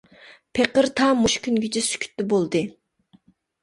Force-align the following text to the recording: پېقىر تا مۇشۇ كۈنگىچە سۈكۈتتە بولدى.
پېقىر 0.59 0.87
تا 1.01 1.11
مۇشۇ 1.21 1.45
كۈنگىچە 1.45 1.87
سۈكۈتتە 1.91 2.29
بولدى. 2.35 2.67